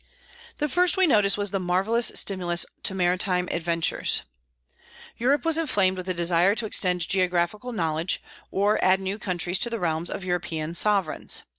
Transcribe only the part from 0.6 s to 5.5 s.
first we notice was the marvellous stimulus to maritime adventures. Europe